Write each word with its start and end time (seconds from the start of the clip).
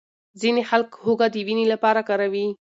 ځینې 0.41 0.61
خلک 0.69 0.89
هوږه 1.03 1.27
د 1.33 1.35
وینې 1.47 1.65
لپاره 1.73 2.01
کاروي. 2.09 2.47